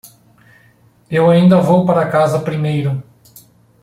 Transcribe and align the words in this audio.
Eu 1.11 1.29
ainda 1.29 1.61
vou 1.61 1.85
para 1.85 2.09
casa 2.09 2.39
primeiro. 2.39 3.03